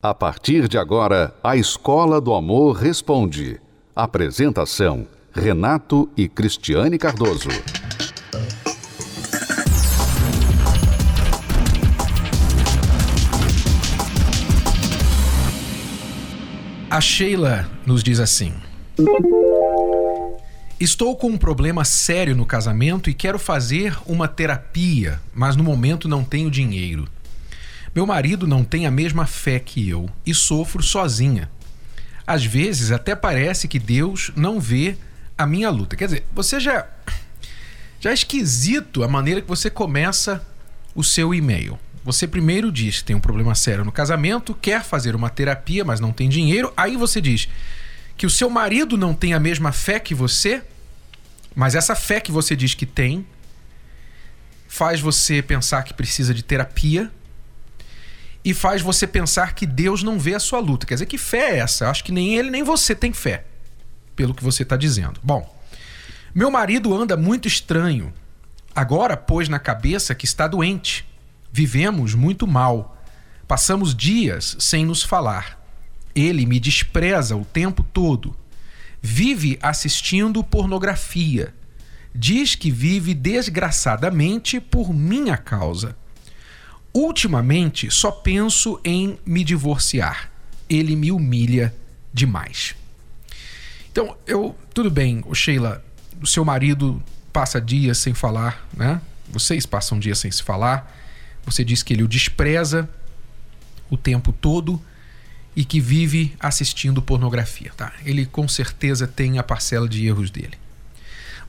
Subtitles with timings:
[0.00, 3.60] A partir de agora, a Escola do Amor Responde.
[3.96, 7.48] Apresentação: Renato e Cristiane Cardoso.
[16.88, 18.54] A Sheila nos diz assim:
[20.78, 26.08] Estou com um problema sério no casamento e quero fazer uma terapia, mas no momento
[26.08, 27.08] não tenho dinheiro.
[27.98, 31.50] Meu marido não tem a mesma fé que eu e sofro sozinha.
[32.24, 34.96] Às vezes até parece que Deus não vê
[35.36, 35.96] a minha luta.
[35.96, 36.86] Quer dizer, você já
[37.98, 40.40] já é esquisito a maneira que você começa
[40.94, 41.76] o seu e-mail.
[42.04, 45.98] Você primeiro diz que tem um problema sério no casamento, quer fazer uma terapia, mas
[45.98, 46.72] não tem dinheiro.
[46.76, 47.48] Aí você diz
[48.16, 50.62] que o seu marido não tem a mesma fé que você,
[51.52, 53.26] mas essa fé que você diz que tem
[54.68, 57.10] faz você pensar que precisa de terapia
[58.48, 60.86] e faz você pensar que Deus não vê a sua luta.
[60.86, 61.90] Quer dizer, que fé é essa?
[61.90, 63.44] Acho que nem ele nem você tem fé,
[64.16, 65.20] pelo que você está dizendo.
[65.22, 65.54] Bom,
[66.34, 68.10] meu marido anda muito estranho.
[68.74, 71.06] Agora pôs na cabeça que está doente.
[71.52, 72.96] Vivemos muito mal.
[73.46, 75.62] Passamos dias sem nos falar.
[76.14, 78.34] Ele me despreza o tempo todo.
[79.02, 81.54] Vive assistindo pornografia.
[82.14, 85.94] Diz que vive desgraçadamente por minha causa.
[86.92, 90.30] Ultimamente, só penso em me divorciar.
[90.68, 91.74] Ele me humilha
[92.12, 92.74] demais.
[93.90, 94.56] Então, eu.
[94.72, 95.84] Tudo bem, Sheila,
[96.20, 99.00] o seu marido passa dias sem falar, né?
[99.28, 100.94] Vocês passam dias sem se falar.
[101.44, 102.88] Você diz que ele o despreza
[103.90, 104.80] o tempo todo
[105.56, 107.92] e que vive assistindo pornografia, tá?
[108.04, 110.56] Ele com certeza tem a parcela de erros dele.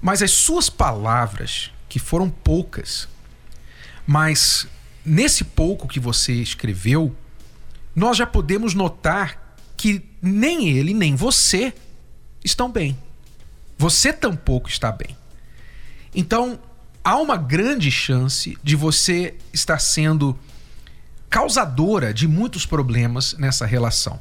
[0.02, 3.08] Mas as suas palavras, que foram poucas,
[4.08, 4.68] mas
[5.06, 7.16] nesse pouco que você escreveu,
[7.96, 11.74] nós já podemos notar que nem ele nem você
[12.44, 12.98] estão bem.
[13.78, 15.18] Você tampouco está bem.
[16.14, 16.60] Então,
[17.04, 20.38] há uma grande chance de você estar sendo
[21.30, 24.20] causadora de muitos problemas nessa relação.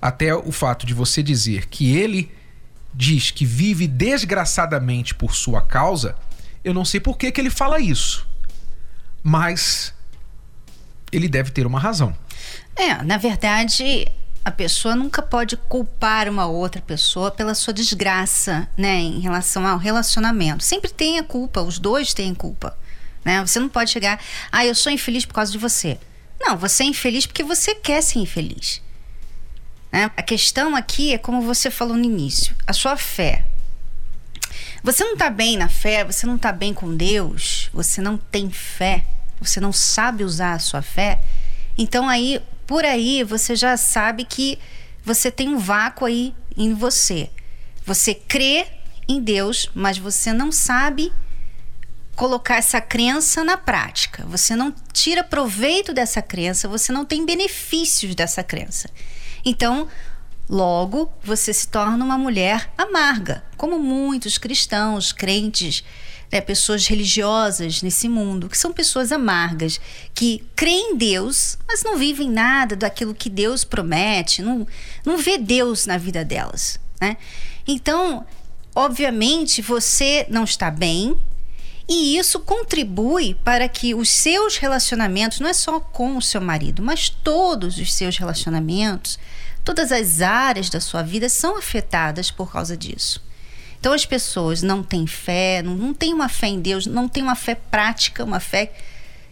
[0.00, 2.30] Até o fato de você dizer que ele
[2.94, 6.16] diz que vive desgraçadamente por sua causa,
[6.62, 8.29] eu não sei por que, que ele fala isso
[9.22, 9.94] mas
[11.12, 12.16] ele deve ter uma razão.
[12.76, 14.10] É, na verdade,
[14.44, 19.78] a pessoa nunca pode culpar uma outra pessoa pela sua desgraça, né, em relação ao
[19.78, 20.64] relacionamento.
[20.64, 22.76] Sempre tem a culpa, os dois têm culpa,
[23.24, 23.40] né?
[23.46, 24.20] Você não pode chegar,
[24.50, 25.98] ah, eu sou infeliz por causa de você.
[26.40, 28.80] Não, você é infeliz porque você quer ser infeliz.
[29.92, 30.10] Né?
[30.16, 33.44] A questão aqui é como você falou no início, a sua fé.
[34.82, 38.50] Você não está bem na fé, você não está bem com Deus, você não tem
[38.50, 39.04] fé,
[39.40, 41.20] você não sabe usar a sua fé.
[41.76, 44.58] Então aí, por aí, você já sabe que
[45.04, 47.30] você tem um vácuo aí em você.
[47.84, 48.66] Você crê
[49.08, 51.12] em Deus, mas você não sabe
[52.14, 54.24] colocar essa crença na prática.
[54.26, 58.90] Você não tira proveito dessa crença, você não tem benefícios dessa crença.
[59.44, 59.88] Então,
[60.50, 65.84] Logo, você se torna uma mulher amarga, como muitos cristãos, crentes,
[66.32, 69.80] né, pessoas religiosas nesse mundo, que são pessoas amargas,
[70.12, 74.66] que creem em Deus, mas não vivem nada daquilo que Deus promete, não,
[75.06, 76.80] não vê Deus na vida delas.
[77.00, 77.16] Né?
[77.64, 78.26] Então,
[78.74, 81.16] obviamente, você não está bem,
[81.88, 86.82] e isso contribui para que os seus relacionamentos, não é só com o seu marido,
[86.82, 89.16] mas todos os seus relacionamentos,
[89.64, 93.22] todas as áreas da sua vida são afetadas por causa disso.
[93.78, 97.22] Então as pessoas não têm fé, não, não têm uma fé em Deus, não têm
[97.22, 98.72] uma fé prática, uma fé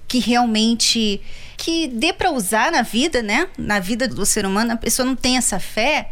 [0.08, 1.20] que realmente
[1.56, 3.48] que dê para usar na vida, né?
[3.58, 6.10] Na vida do ser humano, a pessoa não tem essa fé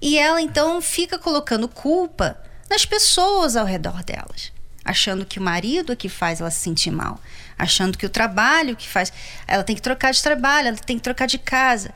[0.00, 2.38] e ela então fica colocando culpa
[2.70, 4.52] nas pessoas ao redor delas,
[4.84, 7.18] achando que o marido é que faz ela se sentir mal,
[7.58, 9.12] achando que o trabalho que faz,
[9.48, 11.92] ela tem que trocar de trabalho, ela tem que trocar de casa.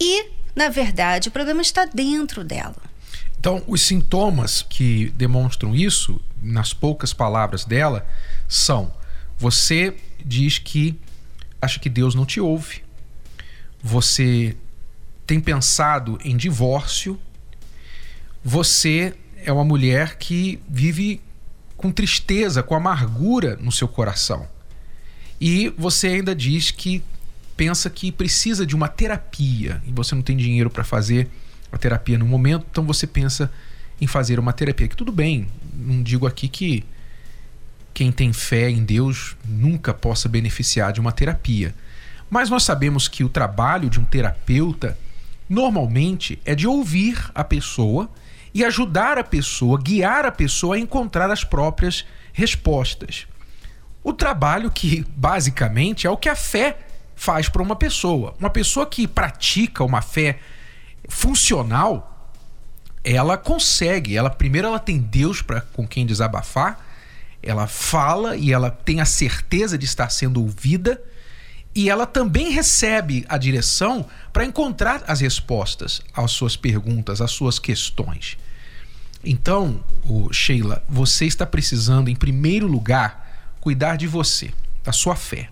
[0.00, 2.76] E na verdade, o problema está dentro dela.
[3.38, 8.06] Então, os sintomas que demonstram isso, nas poucas palavras dela,
[8.48, 8.92] são:
[9.38, 10.98] você diz que
[11.60, 12.82] acha que Deus não te ouve,
[13.82, 14.56] você
[15.26, 17.20] tem pensado em divórcio,
[18.42, 21.20] você é uma mulher que vive
[21.76, 24.48] com tristeza, com amargura no seu coração.
[25.40, 27.02] E você ainda diz que
[27.58, 31.28] pensa que precisa de uma terapia e você não tem dinheiro para fazer
[31.72, 33.50] a terapia no momento, então você pensa
[34.00, 34.86] em fazer uma terapia.
[34.86, 36.84] Que tudo bem, não digo aqui que
[37.92, 41.74] quem tem fé em Deus nunca possa beneficiar de uma terapia.
[42.30, 44.96] Mas nós sabemos que o trabalho de um terapeuta
[45.48, 48.08] normalmente é de ouvir a pessoa
[48.54, 53.26] e ajudar a pessoa, guiar a pessoa a encontrar as próprias respostas.
[54.04, 56.76] O trabalho que basicamente é o que a fé
[57.18, 58.34] faz para uma pessoa.
[58.38, 60.38] Uma pessoa que pratica uma fé
[61.08, 62.32] funcional,
[63.02, 66.78] ela consegue, ela primeiro ela tem Deus para com quem desabafar,
[67.42, 71.02] ela fala e ela tem a certeza de estar sendo ouvida
[71.74, 77.58] e ela também recebe a direção para encontrar as respostas às suas perguntas, às suas
[77.58, 78.38] questões.
[79.24, 79.82] Então,
[80.30, 84.52] Sheila, você está precisando, em primeiro lugar, cuidar de você,
[84.84, 85.50] da sua fé.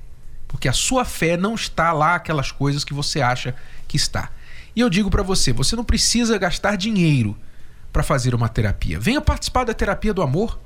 [0.48, 3.54] Porque a sua fé não está lá aquelas coisas que você acha
[3.86, 4.30] que está.
[4.74, 7.36] E eu digo para você, você não precisa gastar dinheiro
[7.92, 9.00] para fazer uma terapia.
[9.00, 10.60] Venha participar da terapia do amor.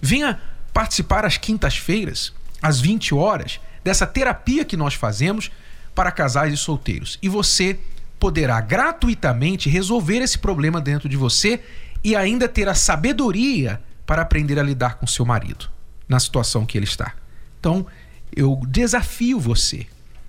[0.00, 0.40] Venha
[0.72, 5.50] participar às quintas-feiras, às 20 horas, dessa terapia que nós fazemos
[5.94, 7.18] para casais e solteiros.
[7.22, 7.78] E você
[8.18, 11.62] poderá gratuitamente resolver esse problema dentro de você
[12.02, 15.70] e ainda ter a sabedoria para aprender a lidar com seu marido
[16.08, 17.14] na situação que ele está.
[17.58, 17.86] Então,
[18.34, 19.86] eu desafio você,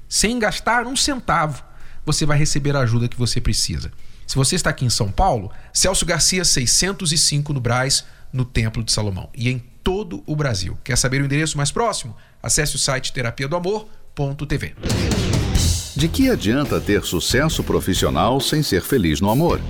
[0.07, 1.63] sem gastar um centavo,
[2.05, 3.91] você vai receber a ajuda que você precisa.
[4.27, 8.91] Se você está aqui em São Paulo, Celso Garcia 605 no Braz, no Templo de
[8.91, 10.77] Salomão e em todo o Brasil.
[10.83, 12.15] Quer saber o endereço mais próximo?
[12.41, 14.75] Acesse o site terapia do amor.tv.
[15.95, 19.61] De que adianta ter sucesso profissional sem ser feliz no amor?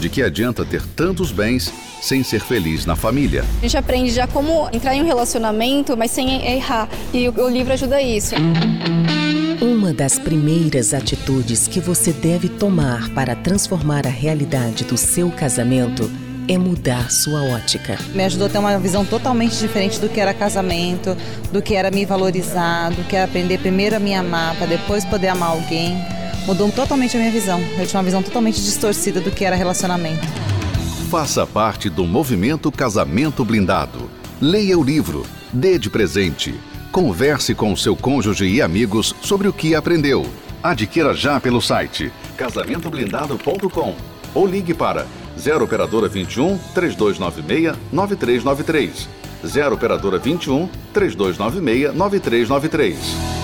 [0.00, 1.70] De que adianta ter tantos bens
[2.00, 3.44] sem ser feliz na família?
[3.58, 6.88] A gente aprende já como entrar em um relacionamento, mas sem errar.
[7.12, 8.34] E o, livro ajuda isso.
[9.60, 16.10] Uma das primeiras atitudes que você deve tomar para transformar a realidade do seu casamento
[16.48, 17.98] é mudar sua ótica.
[18.14, 21.14] Me ajudou a ter uma visão totalmente diferente do que era casamento,
[21.52, 25.04] do que era me valorizar, do que era aprender primeiro a me amar, para depois
[25.04, 26.02] poder amar alguém
[26.50, 27.60] mudou totalmente a minha visão.
[27.78, 30.26] Eu tinha uma visão totalmente distorcida do que era relacionamento.
[31.08, 34.10] Faça parte do movimento Casamento Blindado.
[34.40, 36.58] Leia o livro, dê de presente.
[36.90, 40.26] Converse com seu cônjuge e amigos sobre o que aprendeu.
[40.60, 43.94] Adquira já pelo site casamentoblindado.com
[44.34, 45.06] ou ligue para
[45.38, 49.08] 0 operadora 21 3296 9393.
[49.46, 53.39] 0 operadora 21 3296 9393.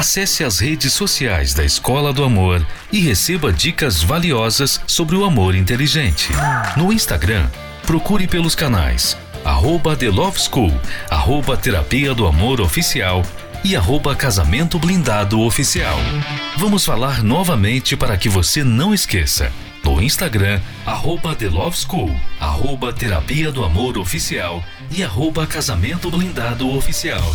[0.00, 5.54] Acesse as redes sociais da Escola do Amor e receba dicas valiosas sobre o amor
[5.54, 6.30] inteligente.
[6.74, 7.46] No Instagram,
[7.82, 9.14] procure pelos canais
[9.44, 10.72] arroba The Love School,
[11.10, 13.22] arroba Terapia do Amor Oficial
[13.62, 15.98] e arroba Casamento Blindado Oficial.
[16.56, 19.52] Vamos falar novamente para que você não esqueça.
[19.84, 26.74] No Instagram, arroba The Love School, arroba Terapia do Amor Oficial e arroba Casamento Blindado
[26.74, 27.34] Oficial.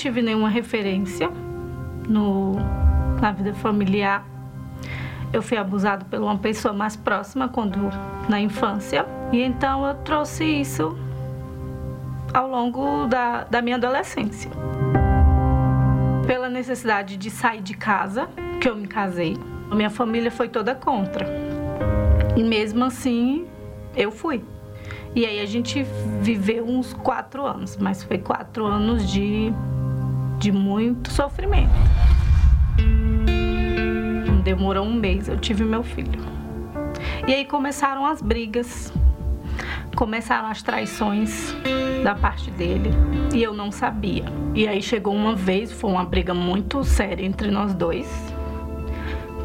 [0.00, 1.30] Tive nenhuma referência
[2.08, 2.54] no,
[3.20, 4.24] na vida familiar.
[5.30, 7.78] Eu fui abusado por uma pessoa mais próxima quando
[8.26, 9.04] na infância.
[9.30, 10.96] E então eu trouxe isso
[12.32, 14.50] ao longo da, da minha adolescência.
[16.26, 18.26] Pela necessidade de sair de casa,
[18.58, 19.36] que eu me casei,
[19.70, 21.26] a minha família foi toda contra.
[22.34, 23.46] E mesmo assim,
[23.94, 24.42] eu fui.
[25.14, 25.84] E aí a gente
[26.22, 29.52] viveu uns quatro anos, mas foi quatro anos de,
[30.40, 31.70] de muito sofrimento.
[34.42, 36.18] Demorou um mês, eu tive meu filho.
[37.28, 38.90] E aí começaram as brigas,
[39.94, 41.54] começaram as traições
[42.02, 42.90] da parte dele
[43.34, 44.24] e eu não sabia.
[44.54, 48.08] E aí chegou uma vez, foi uma briga muito séria entre nós dois,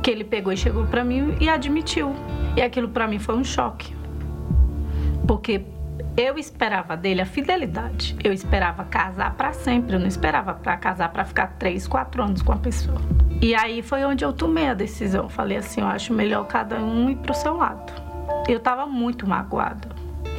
[0.02, 2.16] que ele pegou e chegou para mim e admitiu.
[2.56, 3.94] E aquilo para mim foi um choque
[5.26, 5.62] porque
[6.18, 8.16] eu esperava dele a fidelidade.
[8.24, 9.96] Eu esperava casar para sempre.
[9.96, 13.02] Eu não esperava para casar para ficar três, quatro anos com a pessoa.
[13.42, 15.28] E aí foi onde eu tomei a decisão.
[15.28, 17.92] Falei assim, eu acho melhor cada um ir pro seu lado.
[18.48, 19.90] Eu tava muito magoada,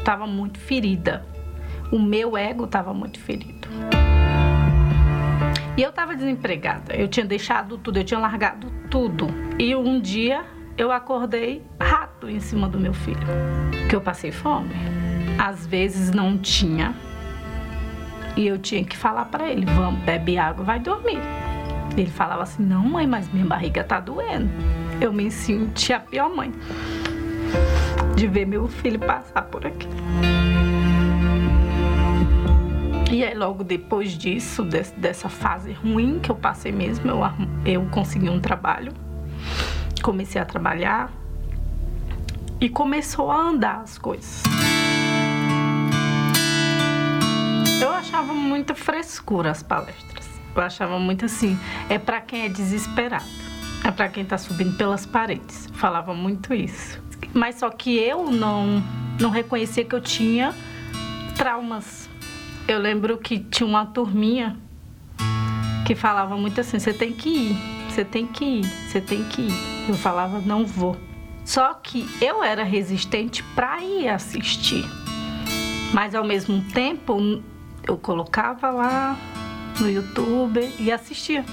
[0.04, 1.24] tava muito ferida.
[1.92, 3.68] O meu ego tava muito ferido.
[5.76, 6.94] E eu tava desempregada.
[6.94, 9.28] Eu tinha deixado tudo, eu tinha largado tudo.
[9.58, 10.42] E um dia
[10.78, 13.26] eu acordei rato em cima do meu filho,
[13.88, 14.74] que eu passei fome.
[15.38, 16.94] Às vezes não tinha.
[18.36, 21.20] E eu tinha que falar para ele: "Vamos, bebe água, vai dormir".
[21.96, 24.50] Ele falava assim: Não, mãe, mas minha barriga tá doendo.
[25.00, 26.52] Eu me senti a pior mãe
[28.14, 29.88] de ver meu filho passar por aqui.
[33.10, 34.64] E aí, logo depois disso,
[34.96, 37.20] dessa fase ruim que eu passei mesmo, eu,
[37.64, 38.92] eu consegui um trabalho,
[40.02, 41.10] comecei a trabalhar
[42.60, 44.42] e começou a andar as coisas.
[48.16, 50.26] Achava muita frescura as palestras.
[50.54, 51.58] Eu achava muito assim,
[51.90, 53.26] é para quem é desesperado.
[53.84, 55.68] É para quem tá subindo pelas paredes.
[55.74, 56.98] Falava muito isso.
[57.34, 58.82] Mas só que eu não
[59.20, 60.54] não reconhecia que eu tinha
[61.36, 62.08] traumas.
[62.66, 64.56] Eu lembro que tinha uma turminha
[65.86, 67.58] que falava muito assim: você tem que ir,
[67.90, 69.54] você tem que ir, você tem que ir.
[69.90, 70.96] Eu falava: não vou.
[71.44, 74.86] Só que eu era resistente para ir assistir.
[75.92, 77.42] Mas ao mesmo tempo,
[77.88, 79.16] eu colocava lá
[79.80, 81.44] no YouTube e assistia.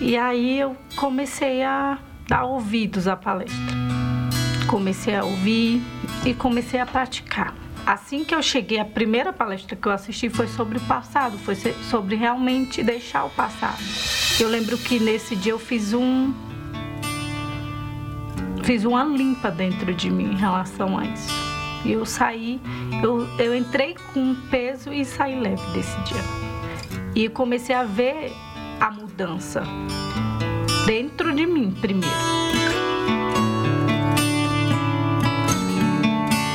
[0.00, 1.98] E aí eu comecei a
[2.28, 3.58] dar ouvidos à palestra.
[4.68, 5.82] Comecei a ouvir
[6.24, 7.54] e comecei a praticar.
[7.86, 11.54] Assim que eu cheguei, a primeira palestra que eu assisti foi sobre o passado, foi
[11.54, 13.78] sobre realmente deixar o passado.
[14.38, 16.34] Eu lembro que nesse dia eu fiz um
[18.62, 21.47] fiz uma limpa dentro de mim em relação a isso.
[21.88, 22.60] Eu saí,
[23.02, 26.22] eu, eu entrei com peso e saí leve desse dia.
[27.14, 28.30] E comecei a ver
[28.78, 29.62] a mudança
[30.84, 32.14] dentro de mim primeiro.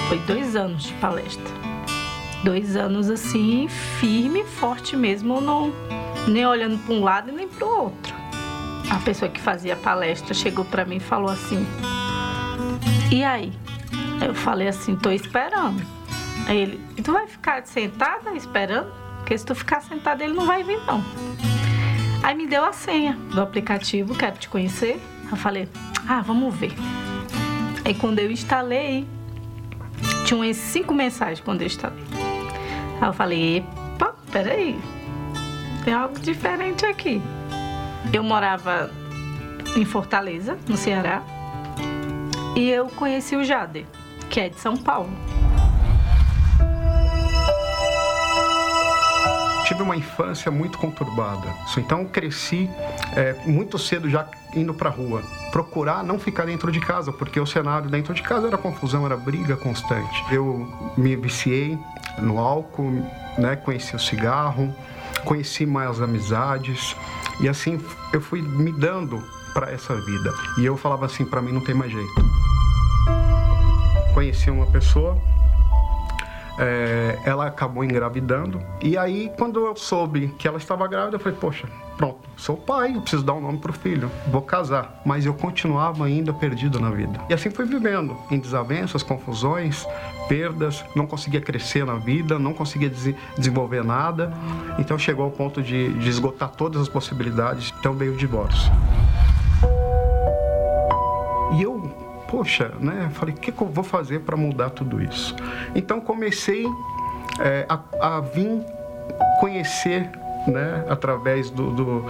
[0.07, 1.51] Foi dois anos de palestra.
[2.43, 5.73] Dois anos assim, firme forte mesmo, não,
[6.27, 8.13] nem olhando para um lado nem para o outro.
[8.87, 11.65] A pessoa que fazia a palestra chegou para mim e falou assim:
[13.11, 13.51] E aí?
[14.21, 15.83] Eu falei assim: Tô esperando.
[16.47, 18.91] Aí ele: tu vai ficar sentada esperando?
[19.17, 21.01] Porque se tu ficar sentado, ele não vai vir, não.
[22.21, 25.01] Aí me deu a senha do aplicativo, quero te conhecer.
[25.29, 25.67] Eu falei,
[26.07, 26.73] ah, vamos ver.
[27.85, 29.07] Aí quando eu instalei,
[30.25, 32.03] tinha umas cinco mensagens quando eu instalei.
[33.01, 34.79] Aí eu falei, epa, peraí,
[35.83, 37.21] tem algo diferente aqui.
[38.11, 38.91] Eu morava
[39.75, 41.23] em Fortaleza, no Ceará,
[42.55, 43.85] e eu conheci o Jader,
[44.33, 45.11] que é de São Paulo.
[49.63, 51.47] tive uma infância muito conturbada.
[51.77, 52.69] Então cresci
[53.15, 55.23] é, muito cedo já indo para rua.
[55.51, 59.15] Procurar não ficar dentro de casa, porque o cenário dentro de casa era confusão, era
[59.15, 60.25] briga constante.
[60.29, 61.79] Eu me viciei
[62.17, 62.91] no álcool,
[63.37, 63.55] né?
[63.55, 64.75] conheci o cigarro,
[65.23, 66.95] conheci mais amizades
[67.39, 67.79] e assim
[68.11, 69.23] eu fui me dando
[69.53, 70.33] para essa vida.
[70.57, 72.42] E eu falava assim, para mim não tem mais jeito.
[74.13, 75.17] Conheci uma pessoa
[76.57, 78.61] é, ela acabou engravidando.
[78.81, 81.67] E aí, quando eu soube que ela estava grávida, eu falei, poxa,
[81.97, 85.01] pronto, sou pai, preciso dar um nome pro filho, vou casar.
[85.05, 87.19] Mas eu continuava ainda perdido na vida.
[87.29, 89.85] E assim fui vivendo, em desavenças, confusões,
[90.27, 94.33] perdas, não conseguia crescer na vida, não conseguia des desenvolver nada.
[94.77, 98.71] Então chegou ao ponto de, de esgotar todas as possibilidades, então veio o divórcio.
[102.33, 103.11] Poxa, né?
[103.13, 105.35] Falei, o que, que, eu vou fazer para mudar tudo isso?
[105.75, 106.65] Então comecei
[107.39, 108.59] é, a, a vir
[109.39, 110.09] conhecer,
[110.47, 112.05] né, através do, do,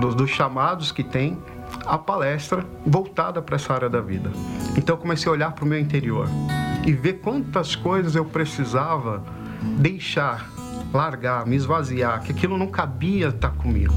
[0.00, 1.38] do, dos chamados que tem,
[1.86, 4.32] a palestra voltada para essa área da vida.
[4.76, 6.26] Então comecei a olhar para o meu interior
[6.84, 9.22] e ver quantas coisas eu precisava
[9.78, 10.50] deixar,
[10.92, 13.94] largar, me esvaziar, que aquilo não cabia estar comigo.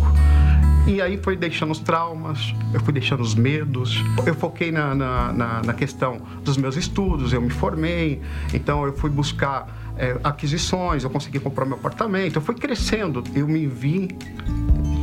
[0.88, 5.34] E aí foi deixando os traumas, eu fui deixando os medos, eu foquei na, na,
[5.34, 8.22] na, na questão dos meus estudos, eu me formei,
[8.54, 13.48] então eu fui buscar é, aquisições, eu consegui comprar meu apartamento, eu fui crescendo, eu
[13.48, 14.10] me vi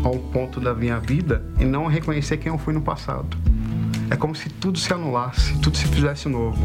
[0.05, 3.37] a um ponto da minha vida e não reconhecer quem eu fui no passado.
[4.09, 6.63] É como se tudo se anulasse, tudo se fizesse novo.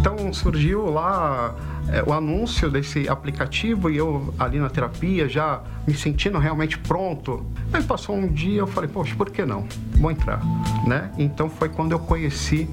[0.00, 1.54] Então surgiu lá
[1.92, 7.44] é, o anúncio desse aplicativo e eu ali na terapia já me sentindo realmente pronto.
[7.72, 9.66] Aí passou um dia eu falei, poxa, por que não?
[9.96, 10.40] Vou entrar,
[10.86, 11.10] né?
[11.18, 12.68] Então foi quando eu conheci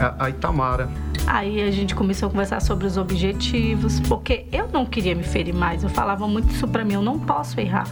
[0.00, 0.88] a, a Itamara.
[1.26, 5.54] Aí a gente começou a conversar sobre os objetivos, porque eu não queria me ferir
[5.54, 5.82] mais.
[5.82, 7.86] Eu falava muito isso para mim, eu não posso errar.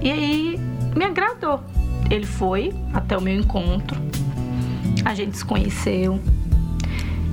[0.00, 0.60] E aí
[0.96, 1.60] me agradou.
[2.10, 4.00] Ele foi até o meu encontro.
[5.04, 6.20] A gente se conheceu.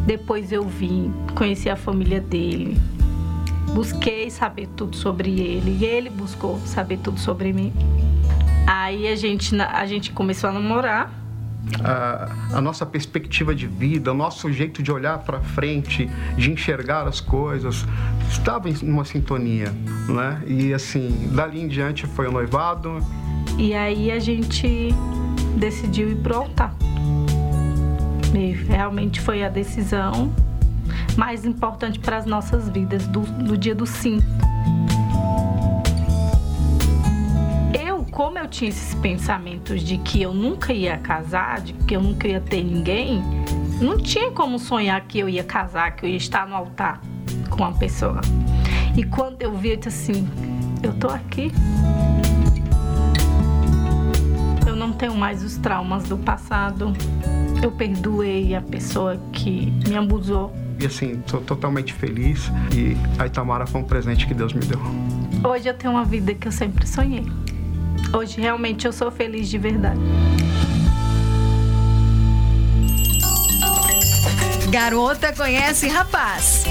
[0.06, 2.78] Depois eu vim, conheci a família dele.
[3.74, 5.78] Busquei saber tudo sobre ele.
[5.80, 7.72] E ele buscou saber tudo sobre mim.
[8.68, 11.12] Aí a gente, a gente começou a namorar.
[11.84, 17.08] A, a, nossa perspectiva de vida, o nosso jeito de olhar para frente, de enxergar
[17.08, 17.86] as coisas,
[18.30, 19.72] estava em uma sintonia,
[20.10, 20.42] né?
[20.48, 22.98] E assim, dali em diante foi o noivado.
[23.58, 24.90] E aí a gente
[25.56, 26.76] decidiu ir pro altar.
[28.34, 30.32] E realmente foi a decisão
[31.18, 34.20] mais importante para as nossas vidas do, do dia do sim.
[37.74, 42.02] Eu, como eu tinha esses pensamentos de que eu nunca ia casar, de que eu
[42.02, 43.22] nunca ia ter ninguém,
[43.82, 47.02] não tinha como sonhar que eu ia casar, que eu ia estar no altar
[47.50, 48.22] com uma pessoa.
[48.96, 50.28] E quando eu vi, eu disse assim:
[50.84, 51.52] eu tô aqui.
[55.02, 56.94] Tenho mais os traumas do passado
[57.64, 60.56] eu perdoei a pessoa que me abusou.
[60.80, 64.80] E assim, estou totalmente feliz e a Itamara foi um presente que Deus me deu.
[65.44, 67.26] Hoje eu tenho uma vida que eu sempre sonhei.
[68.14, 70.00] Hoje realmente eu sou feliz de verdade.
[74.70, 76.64] Garota conhece rapaz.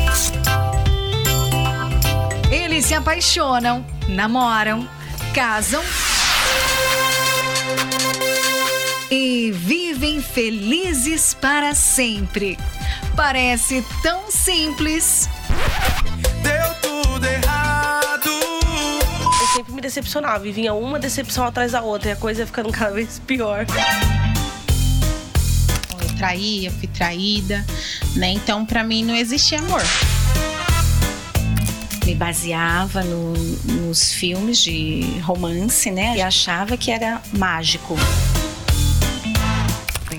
[2.48, 4.88] Eles se apaixonam, namoram,
[5.34, 5.82] casam
[9.10, 12.56] e vivem felizes para sempre.
[13.16, 15.28] Parece tão simples.
[16.42, 18.30] Deu tudo errado.
[19.40, 22.46] Eu sempre me decepcionava e vinha uma decepção atrás da outra e a coisa ia
[22.46, 23.66] ficando cada vez pior.
[26.00, 27.66] Eu traí, eu fui traída,
[28.14, 28.30] né?
[28.30, 29.82] Então para mim não existia amor
[32.06, 33.34] me baseava no,
[33.84, 36.16] nos filmes de romance, né?
[36.16, 37.94] E achava que era mágico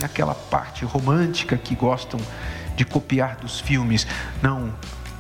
[0.04, 2.20] aquela parte romântica que gostam
[2.76, 4.08] de copiar dos filmes.
[4.42, 4.74] Não,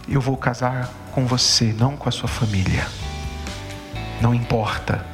[0.08, 2.86] eu vou casar com você, não com a sua família.
[4.22, 5.06] Não importa.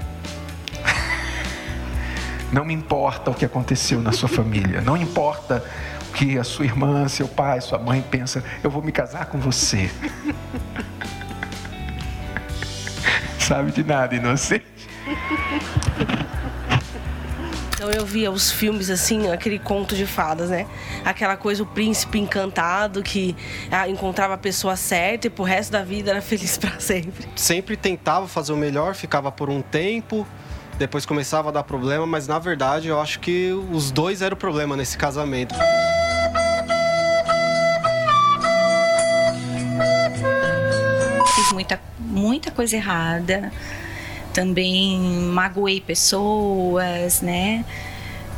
[2.52, 4.82] Não me importa o que aconteceu na sua família.
[4.82, 5.64] Não importa
[6.10, 8.44] o que a sua irmã, seu pai, sua mãe pensa.
[8.64, 9.90] Eu vou me casar com você.
[13.40, 14.66] Sabe de nada, inocente.
[17.78, 20.66] Então eu via os filmes assim, aquele conto de fadas, né?
[21.06, 23.36] Aquela coisa, o príncipe encantado que
[23.70, 27.30] ah, encontrava a pessoa certa e pro resto da vida era feliz para sempre.
[27.36, 30.28] Sempre tentava fazer o melhor, ficava por um tempo,
[30.80, 34.40] depois começava a dar problema, mas na verdade eu acho que os dois eram o
[34.40, 35.54] problema nesse casamento.
[41.36, 43.52] Fiz muita, muita coisa errada
[44.38, 45.00] também
[45.34, 47.66] magoei pessoas, né?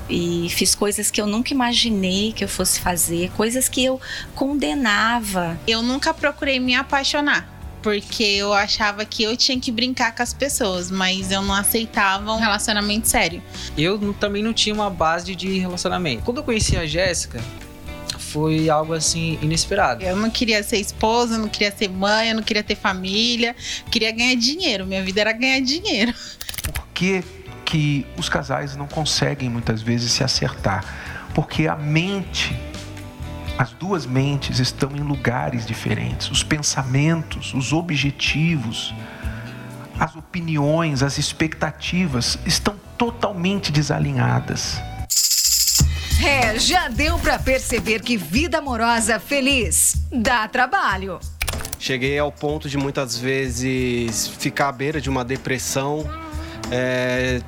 [0.10, 4.00] E fiz coisas que eu nunca imaginei que eu fosse fazer, coisas que eu
[4.34, 5.60] condenava.
[5.68, 10.34] Eu nunca procurei me apaixonar porque eu achava que eu tinha que brincar com as
[10.34, 13.42] pessoas, mas eu não aceitava um relacionamento sério.
[13.78, 16.24] Eu também não tinha uma base de relacionamento.
[16.24, 17.42] Quando eu conheci a Jéssica,
[18.32, 20.04] foi algo assim inesperado.
[20.04, 23.56] Eu não queria ser esposa, não queria ser mãe, eu não queria ter família,
[23.92, 24.86] queria ganhar dinheiro.
[24.86, 26.14] Minha vida era ganhar dinheiro.
[26.74, 27.24] Por que,
[27.66, 30.86] que os casais não conseguem muitas vezes se acertar?
[31.34, 32.56] Porque a mente
[33.58, 36.32] as duas mentes estão em lugares diferentes.
[36.32, 38.96] Os pensamentos, os objetivos,
[40.00, 44.82] as opiniões, as expectativas estão totalmente desalinhadas.
[46.26, 51.18] É, já deu para perceber que vida amorosa feliz dá trabalho.
[51.80, 56.06] Cheguei ao ponto de muitas vezes ficar à beira de uma depressão,
[56.70, 57.42] é,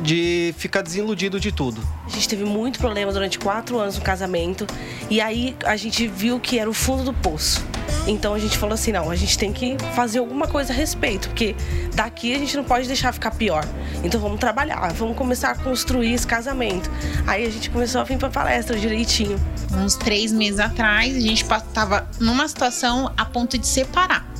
[0.00, 1.82] de ficar desiludido de tudo.
[2.06, 4.66] A gente teve muito problema durante quatro anos no casamento
[5.10, 7.64] e aí a gente viu que era o fundo do poço.
[8.06, 11.28] Então a gente falou assim: não, a gente tem que fazer alguma coisa a respeito,
[11.28, 11.56] porque
[11.94, 13.64] daqui a gente não pode deixar ficar pior.
[14.04, 16.90] Então vamos trabalhar, vamos começar a construir esse casamento.
[17.26, 19.40] Aí a gente começou a vir para palestra direitinho.
[19.72, 24.35] Uns três meses atrás, a gente estava numa situação a ponto de separar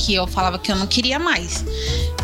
[0.00, 1.62] que eu falava que eu não queria mais.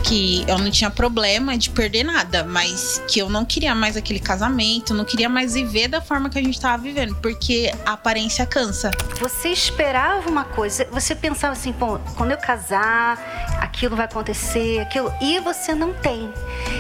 [0.03, 4.19] Que eu não tinha problema de perder nada, mas que eu não queria mais aquele
[4.19, 8.47] casamento, não queria mais viver da forma que a gente estava vivendo, porque a aparência
[8.47, 8.91] cansa.
[9.21, 13.19] Você esperava uma coisa, você pensava assim, pô, quando eu casar,
[13.61, 16.33] aquilo vai acontecer, aquilo, e você não tem.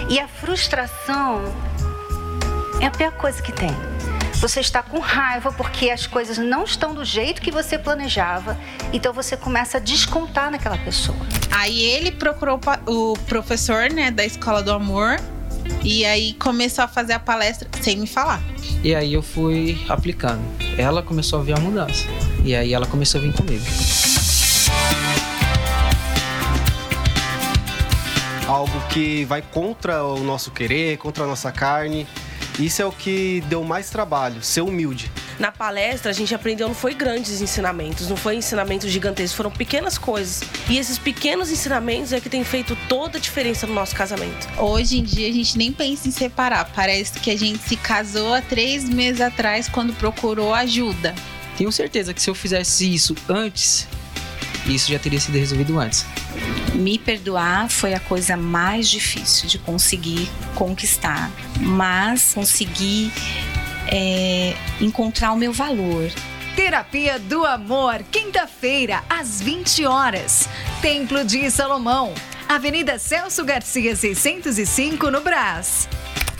[0.08, 1.42] E a frustração
[2.80, 3.74] é a pior coisa que tem.
[4.40, 8.56] Você está com raiva porque as coisas não estão do jeito que você planejava,
[8.92, 11.18] então você começa a descontar naquela pessoa.
[11.50, 15.18] Aí ele procurou o professor, né, da escola do amor
[15.82, 18.40] E aí começou a fazer a palestra sem me falar.
[18.82, 20.42] E aí eu fui aplicando.
[20.76, 22.04] Ela começou a ver a mudança.
[22.44, 23.64] E aí ela começou a vir comigo.
[28.46, 32.06] Algo que vai contra o nosso querer, contra a nossa carne.
[32.58, 35.10] Isso é o que deu mais trabalho, ser humilde.
[35.38, 39.98] Na palestra, a gente aprendeu, não foi grandes ensinamentos, não foi ensinamentos gigantescos, foram pequenas
[39.98, 40.42] coisas.
[40.70, 44.48] E esses pequenos ensinamentos é que tem feito toda a diferença no nosso casamento.
[44.58, 46.70] Hoje em dia a gente nem pensa em separar.
[46.74, 51.14] Parece que a gente se casou há três meses atrás quando procurou ajuda.
[51.58, 53.86] Tenho certeza que se eu fizesse isso antes,
[54.66, 56.06] isso já teria sido resolvido antes.
[56.76, 63.10] Me perdoar foi a coisa mais difícil de conseguir conquistar, mas consegui
[63.88, 66.10] é, encontrar o meu valor.
[66.54, 70.48] Terapia do Amor, quinta-feira, às 20 horas.
[70.82, 72.12] Templo de Salomão,
[72.48, 75.88] Avenida Celso Garcia, 605, no Brás.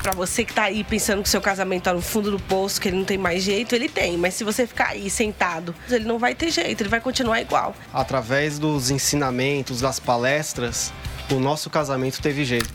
[0.07, 2.87] Pra você que tá aí pensando que seu casamento tá no fundo do poço, que
[2.87, 4.17] ele não tem mais jeito, ele tem.
[4.17, 7.75] Mas se você ficar aí sentado, ele não vai ter jeito, ele vai continuar igual.
[7.93, 10.93] Através dos ensinamentos, das palestras,
[11.29, 12.73] o nosso casamento teve jeito.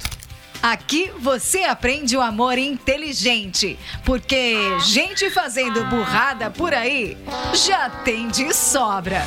[0.61, 7.17] Aqui você aprende o amor inteligente, porque gente fazendo burrada por aí
[7.53, 9.25] já tem de sobra.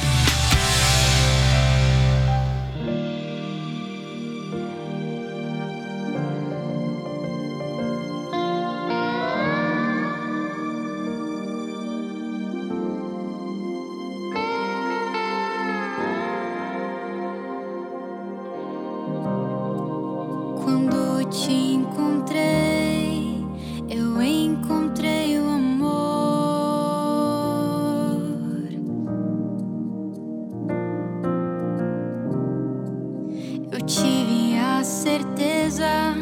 [35.75, 36.15] Certeza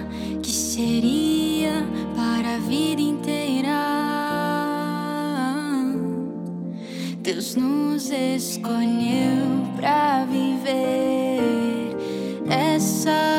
[0.43, 1.85] que seria
[2.17, 3.71] para a vida inteira.
[7.21, 11.97] Deus nos escolheu para viver
[12.49, 13.32] essa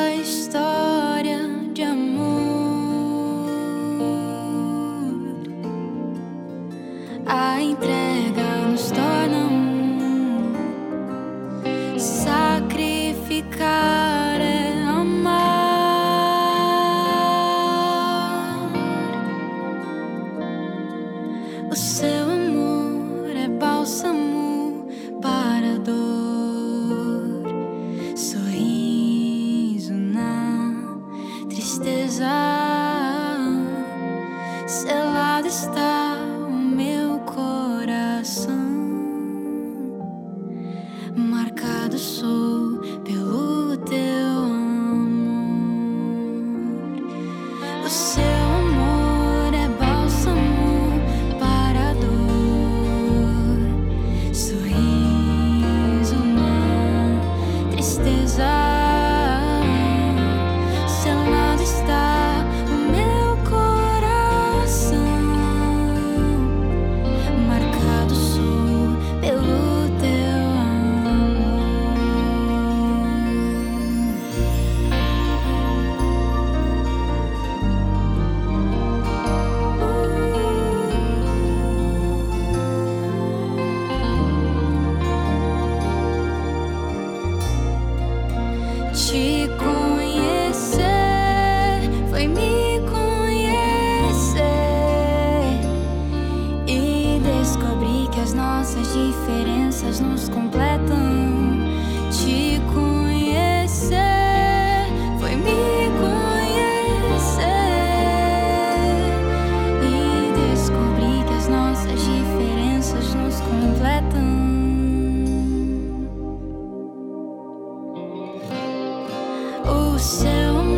[120.03, 120.72] So.